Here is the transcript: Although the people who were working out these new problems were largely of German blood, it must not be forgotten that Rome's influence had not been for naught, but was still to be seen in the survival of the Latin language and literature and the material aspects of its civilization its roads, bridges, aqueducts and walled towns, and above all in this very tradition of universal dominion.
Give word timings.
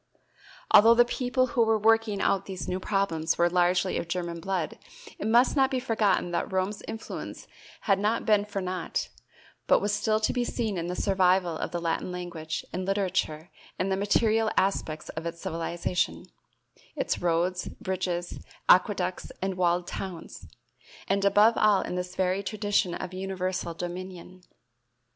Although 0.71 0.95
the 0.95 1.05
people 1.05 1.45
who 1.53 1.61
were 1.63 1.77
working 1.77 2.21
out 2.21 2.47
these 2.47 2.67
new 2.67 2.79
problems 2.79 3.37
were 3.37 3.51
largely 3.51 3.99
of 3.99 4.07
German 4.07 4.39
blood, 4.39 4.79
it 5.19 5.27
must 5.27 5.55
not 5.55 5.69
be 5.69 5.79
forgotten 5.79 6.31
that 6.31 6.51
Rome's 6.51 6.81
influence 6.87 7.47
had 7.81 7.99
not 7.99 8.25
been 8.25 8.43
for 8.45 8.61
naught, 8.63 9.09
but 9.67 9.79
was 9.79 9.93
still 9.93 10.19
to 10.19 10.33
be 10.33 10.43
seen 10.43 10.75
in 10.79 10.87
the 10.87 10.95
survival 10.95 11.55
of 11.55 11.69
the 11.69 11.79
Latin 11.79 12.11
language 12.11 12.65
and 12.73 12.83
literature 12.83 13.51
and 13.77 13.91
the 13.91 13.95
material 13.95 14.49
aspects 14.57 15.09
of 15.09 15.27
its 15.27 15.39
civilization 15.39 16.25
its 16.95 17.21
roads, 17.21 17.67
bridges, 17.79 18.39
aqueducts 18.69 19.31
and 19.39 19.53
walled 19.53 19.85
towns, 19.85 20.47
and 21.07 21.23
above 21.23 21.55
all 21.57 21.83
in 21.83 21.93
this 21.93 22.15
very 22.15 22.41
tradition 22.41 22.95
of 22.95 23.13
universal 23.13 23.75
dominion. 23.75 24.41